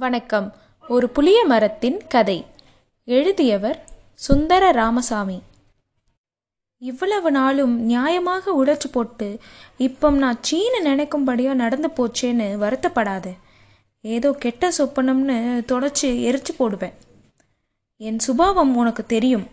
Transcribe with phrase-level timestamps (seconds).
[0.00, 0.54] வணக்கம்.
[0.88, 2.46] ஒரு புளிய மரத்தின் கதை.
[3.04, 5.42] எழுதியவர் சுந்தர ராமசாமி
[6.82, 9.38] இவ்வளவு நாளும் நியாயமாக உடைச்சு போட்டு
[9.78, 13.32] இப்போ நான் சீன நினைக்கும்படியா நடந்து போச்சேன்னு வருத்தப்படாது.
[14.00, 15.38] ஏதோ கெட்ட சொப்பனம்னு
[15.72, 16.94] தொடச்சி எரிச்சு போடுவேன்.
[17.96, 19.46] என் சுபாவம் உனக்கு தெரியும்.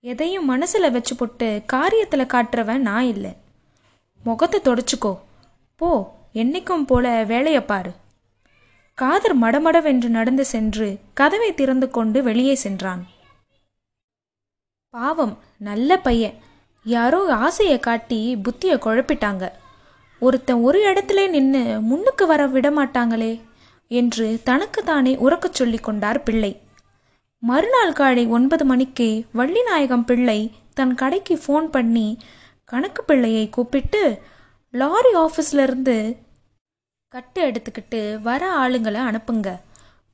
[0.00, 3.36] எதையும் மனசுல வச்சு போட்டு காரியத்துல காட்டுறவன் நான் இல்லை.
[4.24, 5.18] முகத்தை தொடச்சிக்கோ.
[5.76, 8.02] போ என்னைக்கும் போல வேலையை பாரு.
[8.94, 13.06] காதர் மடமடவென்று நடந்து சென்று கதவை திறந்து கொண்டு வெளியே சென்றான்.
[14.90, 16.34] பாவம் நல்ல பையன்.
[16.84, 19.48] யாரோ ஆசையை காட்டி புத்தியை குழப்பிட்டாங்க.
[20.20, 23.40] ஒருத்தன் ஒரு இடத்துல நின்று முன்னுக்கு வர விட மாட்டாங்களே
[23.88, 26.62] என்று தனக்குத்தானே உறக்கச் சொல்லிக் கொண்டார் பிள்ளை.
[27.38, 32.18] மறுநாள் காலை ஒன்பது மணிக்கு வள்ளிநாயகம் பிள்ளை தன் கடைக்கு ஃபோன் பண்ணி
[32.64, 34.22] கணக்கு பிள்ளையை கூப்பிட்டு
[34.70, 36.16] லாரி ஆஃபீஸ்லேருந்து
[37.14, 39.48] கட்டு எடுத்துக்கிட்டு வர ஆளுங்களை அனுப்புங்க.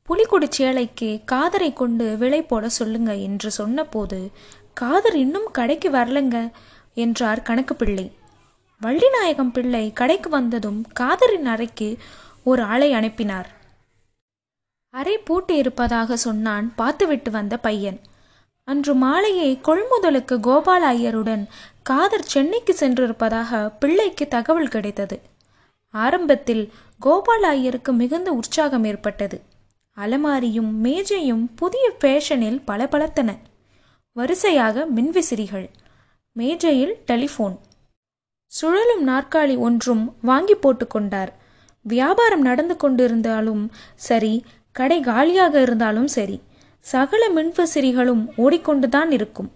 [0.08, 4.18] புலிக்குடி சேலைக்கு காதரை கொண்டு விலை போட சொல்லுங்க என்று சொன்னபோது
[4.74, 6.52] காதர் இன்னும் கடைக்கு வரலங்க
[6.94, 8.04] என்றார் கணக்கு பிள்ளை
[8.82, 11.88] வள்ளிநாயகம் பிள்ளை கடைக்கு வந்ததும் காதரின் அறைக்கு
[12.44, 13.48] ஒரு ஆளை அனுப்பினார்.
[14.94, 18.00] அறை பூட்டி இருப்பதாக சொன்னான் பார்த்துவிட்டு வந்த பையன்.
[18.68, 21.44] அன்று மாலையே கொள்முதலுக்கு கோபால ஐயருடன்
[21.82, 25.18] காதர் சென்னைக்கு சென்றிருப்பதாக பிள்ளைக்கு தகவல் கிடைத்தது.
[25.94, 29.42] ஆரம்பத்தில் கோபால் ஐயருக்கு மிகுந்த உற்சாகம் ஏற்பட்டது.
[29.96, 33.30] அலமாரியும் மேஜையும் புதிய ஃபேஷனில் பளபளத்தன.
[34.12, 35.66] வரிசையாக மின்விசிறிகள்
[36.32, 37.56] மேஜையில் டெலிஃபோன்
[38.46, 41.28] சுழலும் நாற்காலி ஒன்றும் வாங்கி போட்டுக்கொண்டார்
[41.82, 46.42] வியாபாரம் நடந்து கொண்டிருந்தாலும் சரி கடை காலியாக இருந்தாலும் சரி
[46.80, 49.52] சகல மின்விசிறிகளும் ஓடிக்கொண்டுதான் இருக்கும்.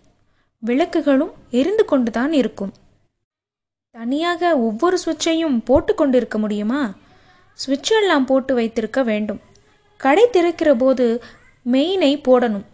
[0.59, 2.73] விளக்குகளும் எரிந்து கொண்டுதான் இருக்கும்.
[3.95, 6.95] தனியாக ஒவ்வொரு சுவிட்சையும் போட்டு கொண்டிருக்க முடியுமா?
[7.53, 9.41] சுவிட்ச் எல்லாம் போட்டு வைத்திருக்க வேண்டும்.
[9.97, 11.23] கடை திறக்கிற போது
[11.73, 12.65] மெயினை போடணும்.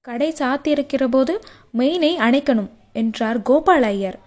[0.00, 1.40] கடை சாத்தியிருக்கிற போது
[1.78, 4.18] மெயினை அணைக்கணும் என்றார் கோபால் ஐயர்.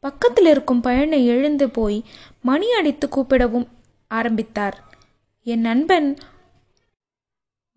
[0.00, 2.04] பக்கத்தில் இருக்கும் பயனை எழுந்து போய்
[2.42, 3.68] மணி அடித்து கூப்பிடவும்
[4.08, 4.84] ஆரம்பித்தார்.
[5.42, 6.18] என் நண்பன்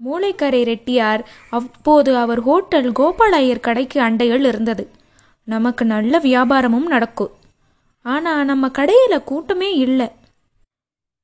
[0.06, 1.29] மூளைக்கரை ரெட்டியார்.
[1.50, 4.95] அப்போது அவர் ஹோட்டல் கோபால் ஐயர் கடைக்கு அண்டையில் இருந்தது.
[5.44, 7.36] நமக்கு நல்ல வியாபாரமும் நடக்கும்.
[8.02, 10.12] ஆனா நம்ம கடையில கூட்டமே இல்லை.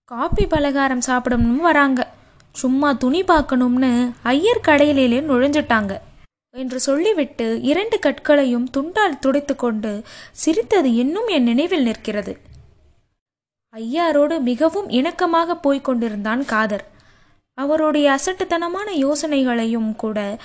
[0.06, 2.12] காபி பலகாரம் சாப்பிடணும்னு வராங்க.
[2.52, 5.98] சும்மா துணி பார்க்கணும்னு ஐயர் கடையிலே நுழைஞ்சிட்டாங்க.
[6.56, 10.02] என்று சொல்லிவிட்டு இரண்டு கற்களையும் துண்டால் துடைத்து கொண்டு
[10.32, 12.38] சிரித்தது இன்னும் என் நினைவில் நிற்கிறது.
[13.70, 16.92] ஐயாரோடு மிகவும் இணக்கமாக போய்க் கொண்டிருந்தான் காதர்.
[17.54, 20.38] அவருடைய அசட்டுத்தனமான யோசனைகளையும் கூட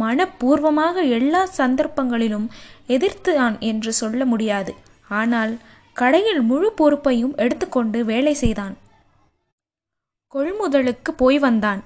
[0.00, 2.48] மனப்பூர்வமாக எல்லா சந்தர்ப்பங்களிலும்
[2.88, 4.74] எதிர்த்தான் என்று சொல்ல முடியாது.
[5.18, 5.52] ஆனால்
[5.92, 8.74] கடையில் முழு பொறுப்பையும் எடுத்துக்கொண்டு வேலை செய்தான்.
[10.34, 11.80] கொள்முதலுக்கு போய் வந்தான்.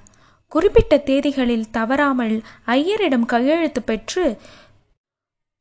[0.52, 2.36] குறிப்பிட்ட தேதிகளில் தவறாமல்
[2.66, 4.24] ஐயரிடம் கையெழுத்து பெற்று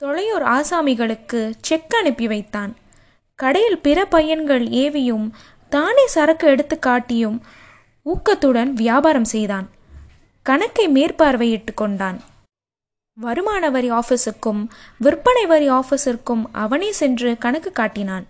[0.01, 2.71] தொலையூர் ஆசாமிகளுக்கு செக் அனுப்பி வைத்தான்.
[3.39, 5.27] கடையில் பிற பையன்கள் ஏவியும்
[5.69, 7.37] தானே சரக்கு எடுத்து காட்டியும்
[8.05, 9.67] ஊக்கத்துடன் வியாபாரம் செய்தான்.
[10.45, 12.19] கணக்கை மேற்பார்வையிட்டு கொண்டான்.
[13.17, 18.25] வருமான வரி ஆஃபீஸுக்கும் விற்பனை வரி ஆஃபீஸிற்கும் அவனே சென்று கணக்கு காட்டினான்.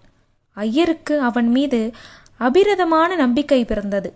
[0.54, 1.92] ஐயருக்கு அவன் மீது
[2.40, 4.14] அபிரதமான நம்பிக்கை பிறந்தது.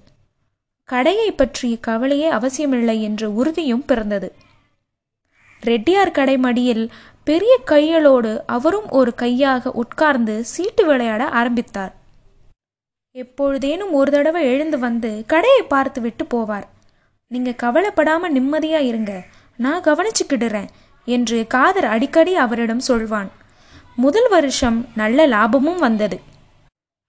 [0.84, 4.36] கடையை பற்றிய கவலையே அவசியமில்லை என்ற உறுதியும் பிறந்தது.
[5.64, 6.92] ரெட்டியார் கடை மடியில்
[7.24, 11.96] பெரிய கையளோடு அவரும் ஒரு கையாக உட்கார்ந்து சீட்டு விளையாட ஆரம்பித்தார்.
[13.12, 16.68] எப்பொழுதேனும் ஒரு தடவை எழுந்து வந்து கடையை பார்த்து விட்டு போவார்.
[17.28, 19.24] நீங்க கவலைப்படாம நிம்மதியா இருங்க.
[19.58, 20.70] நான் கவனிச்சுக்கிடுறேன்
[21.08, 23.30] என்று காதர் அடிக்கடி அவரிடம் சொல்வான்.
[23.96, 26.18] முதல் வருஷம் நல்ல லாபமும் வந்தது.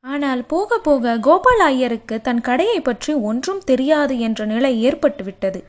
[0.05, 5.61] ஆனால் போக போக கோபால் ஐயருக்கு தன் கடையை பற்றி ஒன்றும் தெரியாது என்ற நிலை ஏற்பட்டுவிட்டது.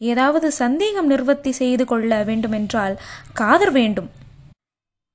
[0.00, 2.94] ஏதாவது சந்தேகம் நிர்வத்தி செய்து கொள்ள வேண்டுமென்றால்
[3.32, 4.08] காதர் வேண்டும்.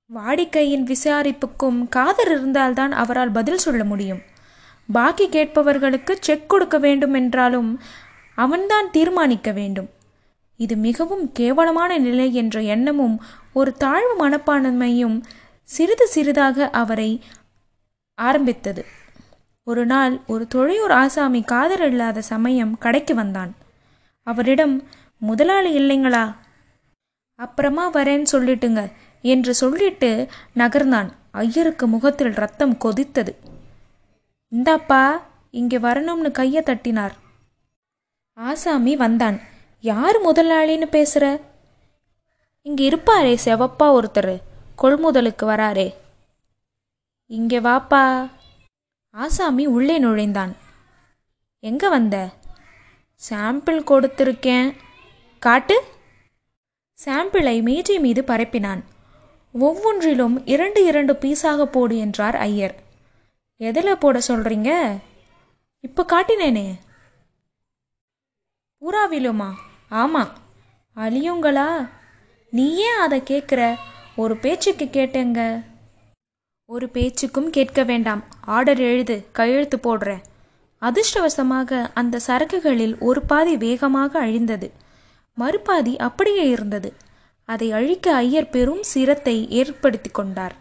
[0.09, 4.21] வாடிக்கையின் விசாரிப்புக்கும் காதர் இருந்தால்தான் அவரால் பதில் சொல்ல முடியும்.
[4.89, 7.69] பாக்கி கேட்பவர்களுக்கு செக் கொடுக்க வேண்டும் என்றாலும்
[8.37, 9.89] அவன்தான் தீர்மானிக்க வேண்டும்.
[10.55, 13.23] இது மிகவும் கேவலமான நிலை என்ற எண்ணமும்
[13.53, 15.23] ஒரு தாழ்வு மனப்பான்மையும்
[15.63, 17.23] சிறிது சிறிதாக அவரை
[18.15, 18.85] ஆரம்பித்தது.
[19.63, 23.55] ஒரு நாள் ஒரு தொழிலூர் ஆசாமி காதல் இல்லாத சமயம் கடைக்கு வந்தான்.
[24.23, 24.83] அவரிடம்
[25.17, 26.35] முதலாளி இல்லைங்களா?
[27.35, 28.91] அப்புறமா வரேன்னு சொல்லிட்டுங்க
[29.21, 31.09] என்று சொல்லிட்டு நகர்ந்தான்.
[31.31, 33.35] ஐயருக்கு முகத்தில் ரத்தம் கொதித்தது.
[34.51, 35.21] இந்தாப்பா
[35.51, 37.11] இங்கே வரணும்னு கையை தட்டினார்.
[38.33, 39.39] ஆசாமி வந்தான்.
[39.83, 41.41] யார் முதலாளின்னு பேசுற?
[42.61, 44.41] இங்க இருப்பாரே செவப்பா ஒருத்தர்.
[44.81, 45.95] கொள்முதலுக்கு வராரே.
[47.25, 48.29] இங்கே வாப்பா.
[49.09, 50.55] ஆசாமி உள்ளே நுழைந்தான்.
[51.59, 52.29] எங்கே வந்த?
[53.29, 54.75] சாம்பிள் கொடுத்துருக்கேன்.
[55.39, 55.83] காட்டு.
[57.05, 58.83] சாம்பிளை மேஜை மீது பரப்பினான்.
[59.51, 62.75] ஒவ்வொன்றிலும் இரண்டு இரண்டு பீஸாக போடு என்றார் ஐயர்.
[63.57, 64.99] எதில் போட சொல்கிறீங்க
[65.79, 66.67] இப்போ காட்டினேனே.
[68.81, 69.51] பூராவிலுமா?
[70.01, 70.31] ஆமாம்
[70.95, 71.89] அழியுங்களா?
[72.49, 73.75] நீ ஏன் அதை கேட்குற
[74.15, 75.63] ஒரு பேச்சுக்கு கேட்டேங்க.
[76.65, 78.23] ஒரு பேச்சுக்கும் கேட்க வேண்டாம்.
[78.41, 80.23] ஆர்டர் எழுது கையெழுத்து போடுறேன்.
[80.81, 84.71] அதிர்ஷ்டவசமாக அந்த சரக்குகளில் ஒரு பாதி வேகமாக அழிந்தது.
[85.37, 86.93] மறுபாதி அப்படியே இருந்தது.
[87.49, 90.55] அதை அழிக்க ஐயர் பெரும் சிரத்தை ஏற்படுத்தி கொண்டார்.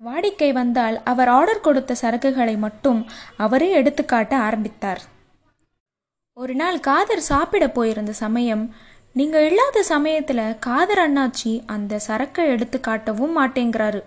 [0.00, 3.00] வாடிக்கை வந்தால் அவர் ஆர்டர் கொடுத்த சரக்குகளை மட்டும்
[3.36, 5.18] அவரே எடுத்துக்காட்ட ஆரம்பித்தார்.
[6.40, 8.62] ஒரு நாள் காதர் சாப்பிட போயிருந்த சமயம்
[9.12, 14.00] நீங்க இல்லாத சமயத்துல காதர் அண்ணாச்சி அந்த சரக்கை எடுத்து காட்டவும் மாட்டேங்கிறாரு.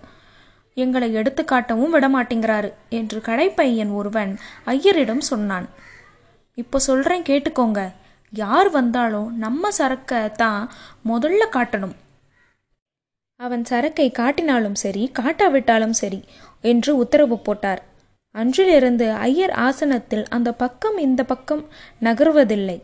[0.78, 2.70] எங்களை எடுத்து காட்டவும் விட மாட்டேங்கிறாரு
[3.00, 4.32] என்று கடைப்பையன் ஒருவன்
[4.66, 5.68] ஐயரிடம் சொன்னான்.
[6.58, 7.84] இப்போ சொல்றேன் கேட்டுக்கோங்க.
[8.34, 10.62] யார் வந்தாலும் நம்ம சரக்கை தான்
[11.12, 11.96] முதல்ல காட்டணும்.
[13.40, 16.22] அவன் சரக்கை காட்டினாலும் சரி காட்டாவிட்டாலும் சரி
[16.62, 17.84] என்று உத்தரவு போட்டார்.
[18.36, 21.64] அன்றிலிருந்து ஐயர் ஆசனத்தில் அந்த பக்கம் இந்த பக்கம்
[22.02, 22.82] நகருவதில்லை.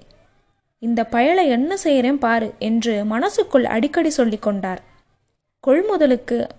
[0.80, 4.82] இந்த பயலை என்ன செய்கிறேன் பாரு என்று மனசுக்குள் அடிக்கடி சொல்லிக் கொண்டார்.
[5.68, 6.50] கொள்முதலுக்கு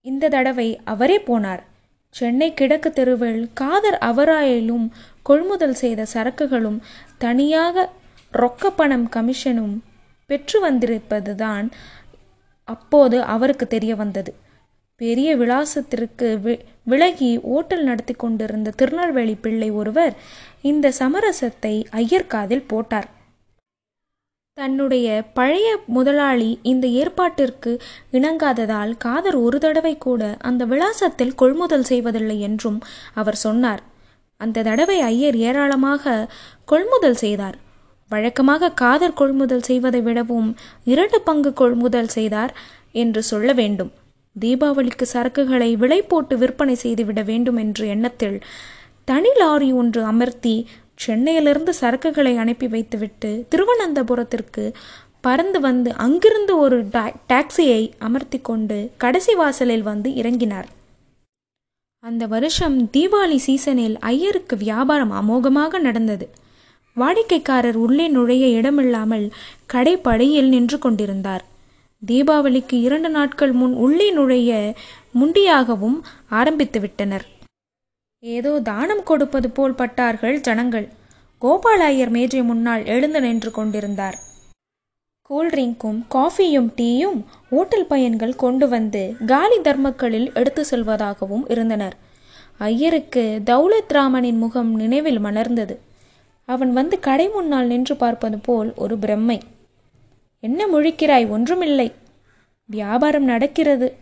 [0.00, 1.62] இந்த தடவை அவரே போனார்.
[2.08, 4.86] சென்னை கிழக்கு தெருவில் காதர் அவராயிலும்
[5.22, 6.78] கொள்முதல் செய்த சரக்குகளும்
[7.18, 7.90] தனியாக
[8.32, 9.74] ரொக்க பணம் கமிஷனும்
[10.26, 11.66] பெற்று வந்திருப்பதுதான்
[12.68, 14.32] அப்போது அவருக்கு தெரிய வந்தது.
[15.04, 16.28] பெரிய விலாசத்திற்கு
[16.92, 20.14] விலகி ஓட்டல் நடத்தி கொண்டிருந்த திருநெல்வேலி பிள்ளை ஒருவர்
[20.70, 23.08] இந்த சமரசத்தை ஐயர்காதில் போட்டார்.
[24.58, 25.06] தன்னுடைய
[25.38, 27.72] பழைய முதலாளி இந்த ஏற்பாட்டிற்கு
[28.16, 32.78] இணங்காததால் காதர் ஒரு தடவை கூட அந்த விலாசத்தில் கொள்முதல் செய்வதில்லை என்றும்
[33.20, 33.82] அவர் சொன்னார்.
[34.40, 36.14] அந்த தடவை ஐயர் ஏராளமாக
[36.72, 37.58] கொள்முதல் செய்தார்.
[38.10, 40.48] வழக்கமாக காதர் கொள்முதல் செய்வதை விடவும்
[40.92, 42.54] இரண்டு பங்கு கொள்முதல் செய்தார்
[43.02, 43.92] என்று சொல்ல வேண்டும்.
[44.40, 48.38] தீபாவளிக்கு சரக்குகளை விலை போட்டு விற்பனை செய்துவிட வேண்டும் என்ற எண்ணத்தில்
[49.04, 54.64] தனி லாரி ஒன்று அமர்த்தி சென்னையிலிருந்து சரக்குகளை அனுப்பி வைத்துவிட்டு திருவனந்தபுரத்திற்கு
[55.20, 56.78] பறந்து வந்து அங்கிருந்து ஒரு
[57.28, 60.68] டாக்ஸியை அமர்த்தி கொண்டு கடைசி வாசலில் வந்து இறங்கினார்.
[62.04, 66.28] அந்த வருஷம் தீபாவளி சீசனில் ஐயருக்கு வியாபாரம் அமோகமாக நடந்தது.
[66.96, 69.26] வாடிக்கைக்காரர் உள்ளே நுழைய இடமில்லாமல்
[69.72, 71.44] கடைப்படையில் நின்று கொண்டிருந்தார்.
[72.06, 74.74] தீபாவளிக்கு இரண்டு நாட்கள் முன் உள்ளே நுழைய
[75.20, 75.98] முண்டியாகவும்
[76.28, 77.26] ஆரம்பித்து விட்டனர்.
[78.18, 80.88] ஏதோ தானம் கொடுப்பது போல் பட்டார்கள் ஜனங்கள்.
[81.42, 84.18] கோபாலாயர் மேஜை முன்னால் எழுந்து நின்று கொண்டிருந்தார்.
[85.30, 87.18] கூல்ட்ரிங்க்கும் காஃபியும் டீயும்
[87.50, 91.96] ஓட்டல் பையன்கள் கொண்டு வந்து காலி தர்மக்களில் எடுத்து செல்வதாகவும் இருந்தனர்.
[92.58, 95.76] ஐயருக்கு தௌலத் ராமனின் முகம் நினைவில் மலர்ந்தது.
[96.44, 99.40] அவன் வந்து கடை முன்னால் நின்று பார்ப்பது போல் ஒரு பிரம்மை.
[100.44, 101.28] என்ன முழிக்கிறாய்?
[101.28, 101.92] ஒன்றுமில்லை.
[102.64, 103.96] வியாபாரம் நடக்கிறது.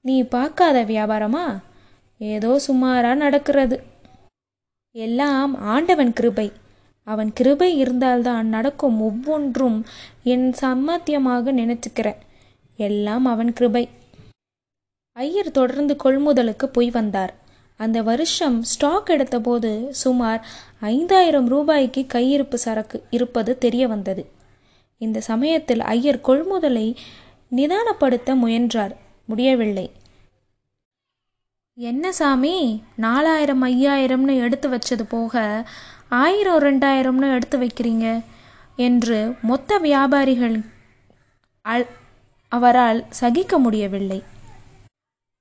[0.00, 1.44] நீ பார்க்காத வியாபாரமா?
[2.18, 3.82] ஏதோ சுமாரா நடக்கிறது.
[4.94, 6.52] எல்லாம் ஆண்டவன் கிருபை.
[7.06, 9.78] அவன் கிருபை இருந்தால்தான் நடக்கும் ஒவ்வொன்றும்
[10.22, 12.20] என் சம்மத்தியமாக நினைச்சுக்கிறேன்
[12.76, 13.88] எல்லாம் அவன் கிருபை.
[15.12, 17.34] ஐயர் தொடர்ந்து கொள்முதலுக்கு போய் வந்தார்.
[17.76, 20.46] அந்த வருஷம் ஸ்டாக் எடுத்தபோது சுமார்
[20.80, 24.40] ஐந்தாயிரம் ரூபாய்க்கு கையிருப்பு சரக்கு இருப்பது தெரிய வந்தது
[25.02, 26.86] இந்த சமயத்தில் ஐயர் கொள்முதலை
[27.56, 28.94] நிதானப்படுத்த முயன்றார்.
[29.26, 29.86] முடியவில்லை.
[31.78, 32.56] என்ன சாமி
[32.96, 35.42] நாலாயிரம் ஐயாயிரம்னு எடுத்து வச்சது போக
[36.22, 38.06] ஆயிரம் ரெண்டாயிரம்னு எடுத்து வைக்கிறீங்க?
[38.76, 40.56] என்று மொத்த வியாபாரிகள்
[42.52, 44.20] அவரால் சகிக்க முடியவில்லை.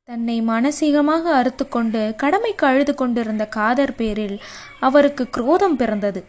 [0.10, 4.38] தன்னை மானசீகமாக அறுத்துக்கொண்டு கடமைக்கு அழுது கொண்டிருந்த காதர் பேரில்
[4.80, 6.22] அவருக்கு குரோதம் பிறந்தது.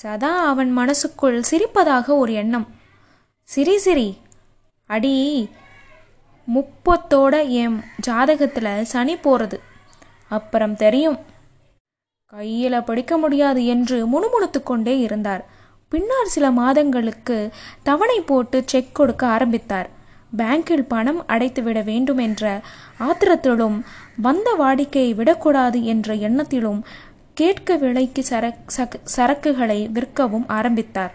[0.00, 2.66] சதா அவன் மனசுக்குள் சிரிப்பதாக ஒரு எண்ணம்.
[3.48, 4.08] சிரி சிரி.
[4.86, 5.14] அடி
[6.48, 9.60] முப்பத்தோட என் ஜாதகத்தில் சனி போகிறது
[10.28, 11.18] அப்புறம் தெரியும்.
[12.32, 15.44] கையில் படிக்க முடியாது என்று முணுமுணுத்து கொண்டே இருந்தார்.
[15.88, 17.38] பின்னர் சில மாதங்களுக்கு
[17.82, 19.96] தவணை போட்டு செக் கொடுக்க ஆரம்பித்தார்.
[20.36, 22.60] பேங்கில் பணம் அடைத்துவிட வேண்டும் என்ற
[23.00, 23.76] ஆத்திரத்திலும்
[24.20, 26.80] வந்த வாடிக்கையை விடக்கூடாது என்ற எண்ணத்திலும்
[27.40, 31.12] கேட்க விலைக்கு சரக் சரக்குகளை விற்கவும் ஆரம்பித்தார்.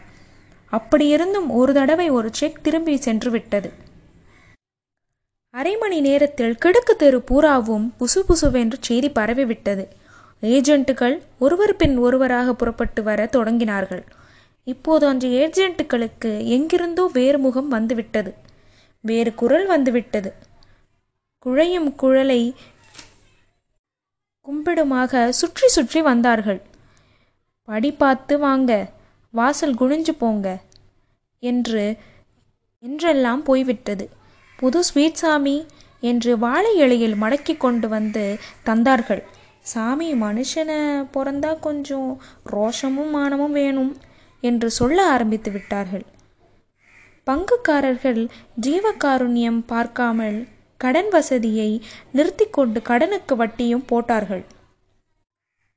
[0.72, 3.70] அப்படியிருந்தும் ஒரு தடவை ஒரு செக் திரும்பி சென்று விட்டது
[5.54, 9.84] அரை மணி நேரத்தில் கிழக்கு தெரு பூராவும் புசு புசுவென்று செய்தி பரவிவிட்டது.
[10.54, 14.04] ஏஜென்ட்டுகள் ஒருவர் பின் ஒருவராக புறப்பட்டு வர தொடங்கினார்கள்.
[14.68, 18.32] இப்போது அன்று ஏஜென்ட்டுகளுக்கு எங்கிருந்தோ வேறு முகம் வந்துவிட்டது.
[19.04, 20.32] வேறு குரல் வந்துவிட்டது.
[21.46, 22.42] குழையும் குழலை
[24.48, 26.62] கும்பிடுமாக சுற்றி சுற்றி வந்தார்கள்.
[27.68, 28.72] படி பார்த்து வாங்க
[29.34, 30.48] வாசல் குனிஞ்சு போங்க
[31.44, 31.84] என்று
[32.84, 34.06] என்றெல்லாம் போய்விட்டது.
[34.60, 35.58] புது ஸ்வீட் சாமி
[36.04, 38.26] என்று வாழை இலையில் மடக்கி கொண்டு வந்து
[38.66, 39.22] தந்தார்கள்.
[39.66, 40.80] சாமி மனுஷனை
[41.14, 42.10] பிறந்தா கொஞ்சம்
[42.46, 43.94] ரோஷமும் மானமும் வேணும்
[44.44, 46.06] என்று சொல்ல ஆரம்பித்து விட்டார்கள்.
[47.28, 48.22] பங்குக்காரர்கள்
[48.62, 50.40] ஜீவகாருண்யம் பார்க்காமல்
[50.84, 51.70] கடன் வசதியை
[52.16, 54.44] நிறுத்தி கொண்டு கடனுக்கு வட்டியும் போட்டார்கள்.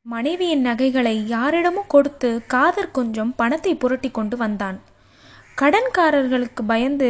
[0.06, 4.78] மனைவியின் நகைகளை யாரிடமும் கொடுத்து காதர் கொஞ்சம் பணத்தை புரட்டி கொண்டு வந்தான்.
[5.60, 7.08] கடன்காரர்களுக்கு பயந்து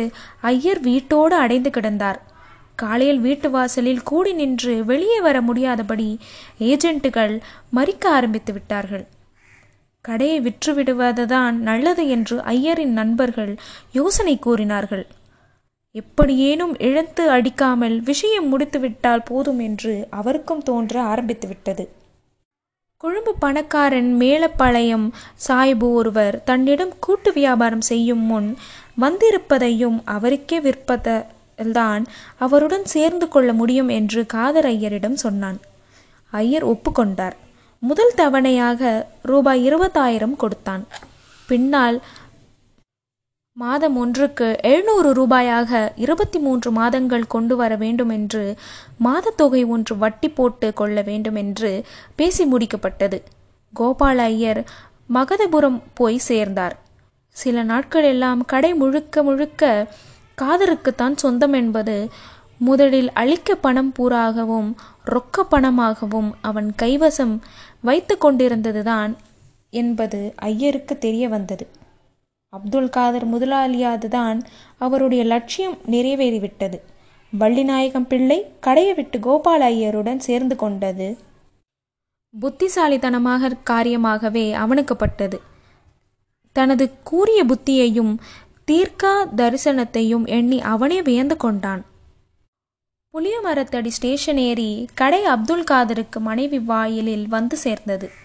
[0.52, 2.20] ஐயர் வீட்டோடு அடைந்து கிடந்தார்.
[2.82, 6.08] காலையில் வீட்டு வாசலில் கூடி நின்று வெளியே வர முடியாதபடி
[6.70, 7.34] ஏஜென்ட்டுகள்
[7.76, 9.04] மறிக்க ஆரம்பித்து விட்டார்கள்.
[10.04, 13.54] கடையை விற்றுவிடுவதுதான் நல்லது என்று ஐயரின் நண்பர்கள்
[13.92, 15.06] யோசனை கூறினார்கள்.
[15.96, 21.84] எப்படியேனும் இழந்து அடிக்காமல் விஷயம் முடித்துவிட்டால் போதும் என்று அவருக்கும் தோன்ற ஆரம்பித்துவிட்டது.
[23.02, 25.06] கொழும்பு பணக்காரன் மேலப்பாளையம்
[25.46, 28.50] சாய்பு ஒருவர் தன்னிடம் கூட்டு வியாபாரம் செய்யும் முன்
[29.00, 32.04] வந்திருப்பதையும் அவருக்கே விற்பதில்தான்
[32.38, 35.58] அவருடன் சேர்ந்து கொள்ள முடியும் என்று காதர் ஐயரிடம் சொன்னான்.
[36.32, 37.36] ஐயர் ஒப்புக்கொண்டார்.
[37.82, 38.82] முதல் தவணையாக
[39.22, 40.84] ரூபாய் இருபதாயிரம் கொடுத்தான்.
[41.48, 41.96] பின்னால்
[43.56, 48.42] மாதம் ஒன்றுக்கு எழுநூறு ரூபாயாக இருபத்தி மூன்று மாதங்கள் கொண்டு வர வேண்டும் என்று
[49.04, 51.70] மாதத்தொகை ஒன்று வட்டி போட்டு கொள்ள வேண்டும் என்று
[52.16, 53.18] பேசி முடிக்கப்பட்டது.
[53.74, 54.60] கோபால ஐயர்
[55.14, 56.76] மகதபுரம் போய் சேர்ந்தார்.
[57.30, 59.86] சில நாட்கள் எல்லாம் கடை முழுக்க முழுக்க
[60.42, 61.96] காதருக்குத்தான் சொந்தம் என்பது
[62.58, 64.70] முதலில் அளிக்க பணம் பூராகவும்
[65.04, 67.34] ரொக்க பணமாகவும் அவன் கைவசம்
[67.80, 69.14] வைத்து கொண்டிருந்ததுதான்
[69.70, 71.66] என்பது ஐயருக்கு தெரிய வந்தது.
[72.48, 74.40] அப்துல் காதர் முதலாளியாதுதான்
[74.78, 76.80] அவருடைய லட்சியம் நிறைவேறிவிட்டது.
[77.38, 81.16] வள்ளிநாயகம் பிள்ளை கடையை விட்டு கோபால ஐயருடன் சேர்ந்து கொண்டது.
[82.40, 85.40] புத்திசாலித்தனமாக காரியமாகவே அவனுக்குப்பட்டது.
[86.52, 88.16] தனது கூறிய புத்தியையும்
[88.70, 91.84] தீர்க்கா தரிசனத்தையும் எண்ணி அவனே வியந்து கொண்டான்.
[93.14, 98.24] புளியமரத்தடி ஸ்டேஷன் ஏறி கடை அப்துல் காதருக்கு மனைவி வாயிலில் வந்து சேர்ந்தது.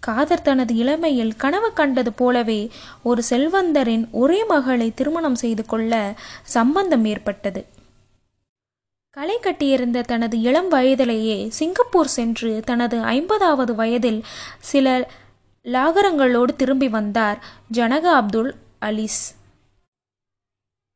[0.00, 2.60] காதர் தனது இளமையில் கனவு கண்டது போலவே
[3.02, 5.92] ஒரு செல்வந்தரின் ஒரே மகளை திருமணம் செய்து கொள்ள
[6.44, 7.62] சம்பந்தம் ஏற்பட்டது.
[9.10, 14.20] களை கட்டியிருந்த தனது இளம் வயதிலேயே சிங்கப்பூர் சென்று தனது ஐம்பதாவது வயதில்
[14.60, 14.86] சில
[15.64, 17.38] லாகரங்களோடு திரும்பி வந்தார்
[17.74, 19.22] ஜனகா அப்துல் அலீஸ்.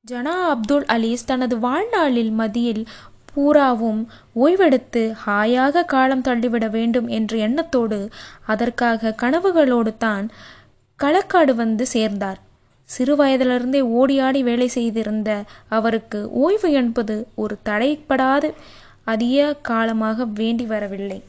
[0.06, 2.84] ஜனா அப்துல் அலீஸ் தனது வாழ்நாளில் மதியில்
[3.34, 4.00] பூராவும்
[4.34, 7.98] ஓய்வெடுத்து ஹாயாக காலம் தள்ளிவிட வேண்டும் என்ற எண்ணத்தோடு
[8.46, 10.26] அதற்காக கனவுகளோடு தான்
[10.98, 12.40] களக்காடு வந்து சேர்ந்தார்.
[12.84, 15.30] சிறு வயதிலிருந்தே ஓடியாடி வேலை செய்திருந்த
[15.68, 18.50] அவருக்கு ஓய்வு என்பது ஒரு தடைப்படாது.
[19.04, 21.20] அதிக காலமாக வேண்டி வரவில்லை.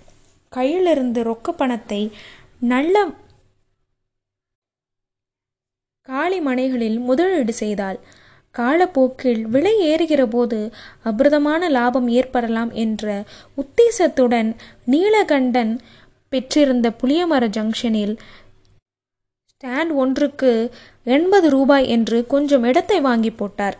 [0.52, 2.02] கையிலிருந்து ரொக்க பணத்தை
[2.74, 3.06] நல்ல
[6.08, 8.00] காளி மனைகளில் முதலீடு செய்தாள்.
[8.56, 10.60] காலப்போக்கில் விலை ஏறுகிற போது
[11.04, 13.24] அபிரதமான லாபம் ஏற்படலாம் என்ற
[13.62, 14.50] உத்தேசத்துடன்
[14.92, 15.74] நீலகண்டன்
[16.30, 18.16] பெற்றிருந்த புளியமர ஜங்ஷனில்
[19.54, 20.52] ஸ்டாண்ட் ஒன்றுக்கு
[21.04, 23.78] எண்பது ரூபாய் என்று கொஞ்சம் இடத்தை வாங்கி போட்டார்.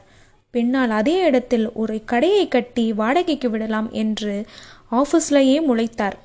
[0.54, 4.46] பின்னால் அதே இடத்தில் ஒரு கடையை கட்டி வாடகைக்கு விடலாம் என்று
[4.92, 6.18] ஆஃபீஸ்லேயே முளைத்தார்.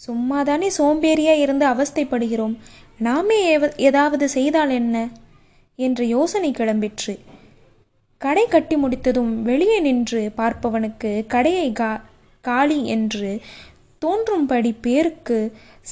[0.00, 2.54] சும்மாதானே சோம்பேறியாக இருந்து அவஸ்தைப்படுகிறோம்.
[2.98, 3.40] நாமே
[3.76, 5.08] ஏதாவது செய்தால் என்ன?
[5.80, 7.18] என்ற யோசனை கிளம்பிற்று.
[8.18, 11.90] கடை கட்டி முடித்ததும் வெளியே நின்று பார்ப்பவனுக்கு கடையை கா
[12.40, 13.40] காலி என்று
[13.98, 15.38] தோன்றும்படி பேருக்கு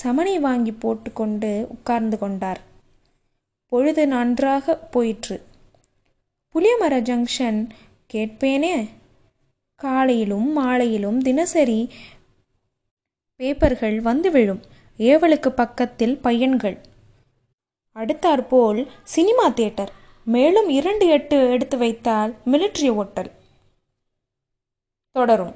[0.02, 2.60] சமனை வாங்கி போட்டுக்கொண்டு உட்கார்ந்து கொண்டார்.
[3.66, 5.36] பொழுது நன்றாக போயிற்று.
[6.54, 7.68] புளியமர ஜங்ஷன்
[8.12, 8.88] கேட்பேனே?
[9.74, 11.80] காலையிலும் மாலையிலும் தினசரி
[13.40, 14.62] பேப்பர்கள் வந்து விழும்.
[14.98, 16.78] ஏவலுக்கு பக்கத்தில் பையன்கள்.
[17.98, 19.92] அடுத்தாற்போல் சினிமா தியேட்டர்.
[20.24, 23.30] மேலும் இரண்டு எட்டு எடுத்து வைத்தால் மிலிட்ரி ஓட்டல்.
[25.10, 25.54] தொடரும்.